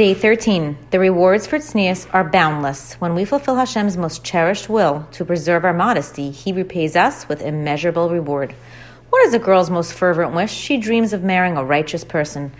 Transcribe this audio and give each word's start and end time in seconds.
Day 0.00 0.14
13. 0.14 0.78
The 0.92 0.98
rewards 0.98 1.46
for 1.46 1.58
tznius 1.58 2.08
are 2.14 2.24
boundless. 2.24 2.94
When 2.94 3.14
we 3.14 3.26
fulfill 3.26 3.56
Hashem's 3.56 3.98
most 3.98 4.24
cherished 4.24 4.70
will 4.70 5.06
to 5.12 5.26
preserve 5.26 5.62
our 5.66 5.74
modesty, 5.74 6.30
He 6.30 6.54
repays 6.54 6.96
us 6.96 7.28
with 7.28 7.42
immeasurable 7.42 8.08
reward. 8.08 8.54
What 9.10 9.26
is 9.26 9.34
a 9.34 9.38
girl's 9.38 9.68
most 9.68 9.92
fervent 9.92 10.32
wish? 10.32 10.52
She 10.52 10.78
dreams 10.78 11.12
of 11.12 11.22
marrying 11.22 11.58
a 11.58 11.64
righteous 11.66 12.02
person. 12.02 12.50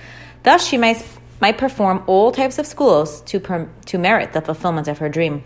Thus, 0.43 0.67
she 0.67 0.77
might, 0.77 1.03
might 1.41 1.57
perform 1.57 2.05
all 2.07 2.31
types 2.31 2.59
of 2.59 2.67
segulos 2.67 3.25
to, 3.25 3.41
per, 3.41 3.71
to 3.87 3.97
merit 3.97 4.35
the 4.35 4.43
fulfillment 4.43 4.87
of 4.87 4.99
her 4.99 5.09
dream. 5.09 5.43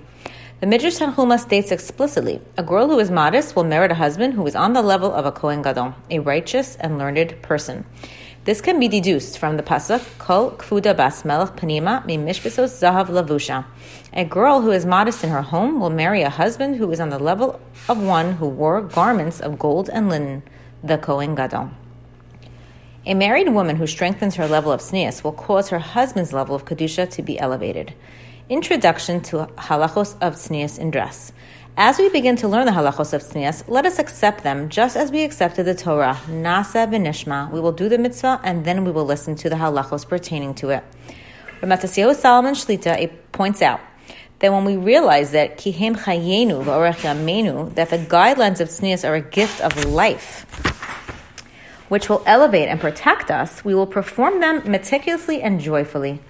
The 0.58 0.66
Midrash 0.66 0.98
Tanhuma 0.98 1.38
states 1.38 1.70
explicitly, 1.70 2.40
a 2.56 2.64
girl 2.64 2.88
who 2.88 2.98
is 2.98 3.08
modest 3.12 3.54
will 3.54 3.62
merit 3.62 3.92
a 3.92 3.94
husband 3.94 4.34
who 4.34 4.44
is 4.48 4.56
on 4.56 4.72
the 4.72 4.82
level 4.82 5.12
of 5.12 5.26
a 5.26 5.30
Kohen 5.30 5.62
Gadol, 5.62 5.94
a 6.10 6.18
righteous 6.18 6.74
and 6.74 6.98
learned 6.98 7.36
person. 7.42 7.84
This 8.44 8.60
can 8.60 8.78
be 8.78 8.88
deduced 8.88 9.38
from 9.38 9.56
the 9.56 9.62
pasuk 9.62 10.02
Kol 10.18 10.50
Kfuda 10.50 10.94
Bas 10.94 11.24
Melech 11.24 11.56
Panima 11.56 12.04
Mi 12.04 12.18
Mishbesos 12.18 12.78
Zahav 12.78 13.06
Lavusha. 13.06 13.64
A 14.12 14.26
girl 14.26 14.60
who 14.60 14.70
is 14.70 14.84
modest 14.84 15.24
in 15.24 15.30
her 15.30 15.40
home 15.40 15.80
will 15.80 15.88
marry 15.88 16.20
a 16.20 16.28
husband 16.28 16.76
who 16.76 16.92
is 16.92 17.00
on 17.00 17.08
the 17.08 17.18
level 17.18 17.58
of 17.88 18.02
one 18.02 18.32
who 18.32 18.46
wore 18.46 18.82
garments 18.82 19.40
of 19.40 19.58
gold 19.58 19.88
and 19.88 20.10
linen, 20.10 20.42
the 20.82 20.98
Kohen 20.98 21.34
Gadol. 21.34 21.70
A 23.06 23.14
married 23.14 23.48
woman 23.48 23.76
who 23.76 23.86
strengthens 23.86 24.34
her 24.34 24.46
level 24.46 24.72
of 24.72 24.82
tznius 24.82 25.24
will 25.24 25.32
cause 25.32 25.70
her 25.70 25.78
husband's 25.78 26.34
level 26.34 26.54
of 26.54 26.66
kedusha 26.66 27.08
to 27.12 27.22
be 27.22 27.38
elevated. 27.38 27.94
Introduction 28.50 29.22
to 29.22 29.46
halachos 29.56 30.16
of 30.20 30.34
tznius 30.34 30.78
in 30.78 30.90
dress. 30.90 31.32
As 31.76 31.98
we 31.98 32.08
begin 32.08 32.36
to 32.36 32.46
learn 32.46 32.66
the 32.66 32.70
halachos 32.70 33.12
of 33.14 33.24
tznius, 33.24 33.64
let 33.66 33.84
us 33.84 33.98
accept 33.98 34.44
them 34.44 34.68
just 34.68 34.96
as 34.96 35.10
we 35.10 35.24
accepted 35.24 35.64
the 35.64 35.74
Torah. 35.74 36.16
Naaseh 36.28 36.88
v'nishma. 36.88 37.50
We 37.50 37.58
will 37.58 37.72
do 37.72 37.88
the 37.88 37.98
mitzvah 37.98 38.40
and 38.44 38.64
then 38.64 38.84
we 38.84 38.92
will 38.92 39.04
listen 39.04 39.34
to 39.34 39.50
the 39.50 39.56
halachos 39.56 40.08
pertaining 40.08 40.54
to 40.54 40.70
it. 40.70 40.84
Rav 41.60 41.80
Matisyahu 41.80 42.14
Salomon 42.14 42.54
Shlita 42.54 43.10
points 43.32 43.60
out 43.60 43.80
that 44.38 44.52
when 44.52 44.64
we 44.64 44.76
realize 44.76 45.32
that 45.32 45.58
kihem 45.58 45.96
chayenu 45.96 46.64
yamenu, 46.64 47.74
that 47.74 47.90
the 47.90 47.98
guidelines 47.98 48.60
of 48.60 48.68
tznius 48.68 49.06
are 49.06 49.16
a 49.16 49.20
gift 49.20 49.60
of 49.60 49.84
life, 49.84 50.42
which 51.88 52.08
will 52.08 52.22
elevate 52.24 52.68
and 52.68 52.80
protect 52.80 53.32
us, 53.32 53.64
we 53.64 53.74
will 53.74 53.88
perform 53.88 54.38
them 54.38 54.62
meticulously 54.70 55.42
and 55.42 55.58
joyfully. 55.58 56.20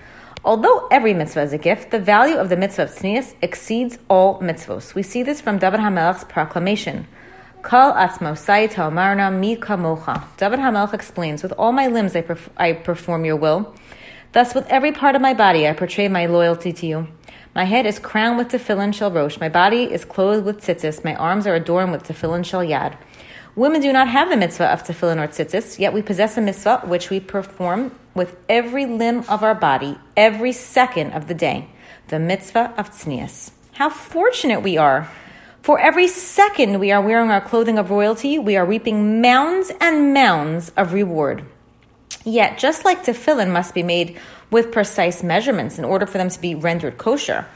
Although 0.44 0.88
every 0.90 1.14
mitzvah 1.14 1.40
is 1.40 1.52
a 1.54 1.58
gift, 1.58 1.90
the 1.90 1.98
value 1.98 2.36
of 2.36 2.50
the 2.50 2.56
mitzvah 2.56 2.82
of 2.82 2.90
tznius 2.90 3.34
exceeds 3.40 3.98
all 4.10 4.38
mitzvos. 4.40 4.94
We 4.94 5.02
see 5.02 5.22
this 5.22 5.40
from 5.40 5.56
David 5.56 5.80
HaMelech's 5.80 6.24
proclamation. 6.24 7.06
Kal 7.62 7.94
atzmosai 7.94 8.70
ta'omarna 8.70 9.30
mi 9.30 9.56
kamocha. 9.56 10.22
David 10.36 10.58
HaMelech 10.58 10.92
explains, 10.92 11.42
with 11.42 11.52
all 11.52 11.72
my 11.72 11.86
limbs 11.86 12.14
I, 12.14 12.20
perf- 12.20 12.50
I 12.58 12.74
perform 12.74 13.24
your 13.24 13.36
will. 13.36 13.74
Thus 14.32 14.54
with 14.54 14.68
every 14.68 14.92
part 14.92 15.16
of 15.16 15.22
my 15.22 15.32
body 15.32 15.66
I 15.66 15.72
portray 15.72 16.08
my 16.08 16.26
loyalty 16.26 16.74
to 16.74 16.86
you. 16.86 17.08
My 17.54 17.64
head 17.64 17.86
is 17.86 17.98
crowned 17.98 18.36
with 18.36 18.48
tefillin 18.48 18.92
shel 18.92 19.10
rosh. 19.10 19.40
My 19.40 19.48
body 19.48 19.84
is 19.84 20.04
clothed 20.04 20.44
with 20.44 20.60
tzitzis. 20.60 21.02
My 21.04 21.14
arms 21.14 21.46
are 21.46 21.54
adorned 21.54 21.92
with 21.92 22.02
tefillin 22.04 22.44
shel 22.44 22.60
yad. 22.60 22.98
Women 23.56 23.80
do 23.80 23.92
not 23.92 24.08
have 24.08 24.30
the 24.30 24.36
mitzvah 24.36 24.72
of 24.72 24.82
tefillin 24.82 25.22
or 25.22 25.28
tzitzis, 25.28 25.78
yet 25.78 25.92
we 25.92 26.02
possess 26.02 26.36
a 26.36 26.40
mitzvah 26.40 26.82
which 26.86 27.08
we 27.08 27.20
perform 27.20 27.96
with 28.12 28.36
every 28.48 28.84
limb 28.84 29.20
of 29.28 29.44
our 29.44 29.54
body 29.54 29.96
every 30.16 30.50
second 30.50 31.12
of 31.12 31.28
the 31.28 31.34
day, 31.34 31.68
the 32.08 32.18
mitzvah 32.18 32.74
of 32.76 32.90
tznius. 32.90 33.52
How 33.74 33.90
fortunate 33.90 34.62
we 34.62 34.76
are! 34.76 35.08
For 35.62 35.78
every 35.78 36.08
second 36.08 36.80
we 36.80 36.90
are 36.90 37.00
wearing 37.00 37.30
our 37.30 37.40
clothing 37.40 37.78
of 37.78 37.90
royalty, 37.90 38.40
we 38.40 38.56
are 38.56 38.66
reaping 38.66 39.20
mounds 39.20 39.70
and 39.80 40.12
mounds 40.12 40.72
of 40.76 40.92
reward. 40.92 41.44
Yet, 42.24 42.58
just 42.58 42.84
like 42.84 43.04
tefillin 43.04 43.52
must 43.52 43.72
be 43.72 43.84
made 43.84 44.18
with 44.50 44.72
precise 44.72 45.22
measurements 45.22 45.78
in 45.78 45.84
order 45.84 46.06
for 46.06 46.18
them 46.18 46.28
to 46.28 46.40
be 46.40 46.56
rendered 46.56 46.98
kosher, 46.98 47.46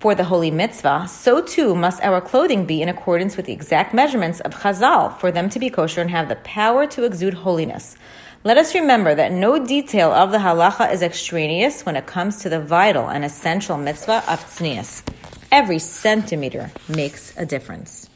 for 0.00 0.14
the 0.14 0.24
holy 0.24 0.50
mitzvah, 0.50 1.06
so 1.08 1.42
too 1.42 1.74
must 1.74 2.02
our 2.02 2.20
clothing 2.20 2.64
be 2.66 2.82
in 2.82 2.88
accordance 2.88 3.36
with 3.36 3.46
the 3.46 3.52
exact 3.52 3.94
measurements 3.94 4.40
of 4.40 4.54
Chazal 4.54 5.16
for 5.18 5.30
them 5.30 5.48
to 5.50 5.58
be 5.58 5.70
kosher 5.70 6.00
and 6.00 6.10
have 6.10 6.28
the 6.28 6.36
power 6.36 6.86
to 6.86 7.04
exude 7.04 7.34
holiness. 7.34 7.96
Let 8.42 8.56
us 8.56 8.74
remember 8.74 9.14
that 9.14 9.30
no 9.30 9.64
detail 9.64 10.10
of 10.10 10.32
the 10.32 10.38
halacha 10.38 10.90
is 10.90 11.02
extraneous 11.02 11.84
when 11.84 11.96
it 11.96 12.06
comes 12.06 12.38
to 12.38 12.48
the 12.48 12.60
vital 12.60 13.10
and 13.10 13.24
essential 13.24 13.76
mitzvah 13.76 14.24
of 14.26 14.40
tznius. 14.46 15.02
Every 15.52 15.78
centimeter 15.78 16.72
makes 16.88 17.36
a 17.36 17.44
difference. 17.44 18.09